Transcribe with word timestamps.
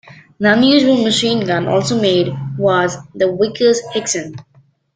An 0.39 0.47
unusual 0.47 1.03
machine 1.03 1.45
gun 1.45 1.67
also 1.67 2.01
made 2.01 2.33
was 2.57 2.97
the 3.13 3.27
Vickers 3.39 3.79
Higson. 3.93 4.33